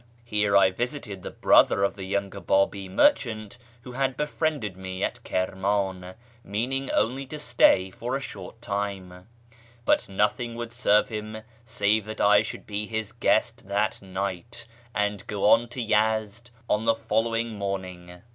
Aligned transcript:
Here 0.25 0.57
I 0.57 0.71
visited 0.71 1.21
the 1.21 1.29
brother 1.29 1.83
of 1.83 1.93
the 1.95 2.05
young 2.05 2.31
Babi 2.31 2.89
merchant 2.89 3.59
who 3.83 3.91
had 3.91 4.17
befriended 4.17 4.75
me 4.75 5.03
at 5.03 5.23
Kirman, 5.23 6.15
meaning 6.43 6.89
only 6.89 7.27
to 7.27 7.37
stay 7.37 7.91
for 7.91 8.17
a 8.17 8.19
short 8.19 8.63
time; 8.63 9.27
but 9.85 10.09
nothing 10.09 10.55
would 10.55 10.71
serve 10.73 11.09
him 11.09 11.43
save 11.65 12.05
that 12.05 12.19
I 12.19 12.41
should 12.41 12.65
be 12.65 12.87
his 12.87 13.11
guest 13.11 13.67
that 13.67 14.01
night, 14.01 14.65
and 14.95 15.27
go 15.27 15.47
on 15.47 15.67
to 15.69 15.79
Yezd 15.79 16.49
on 16.67 16.85
the 16.85 16.95
following 16.95 17.49
morning. 17.53 18.23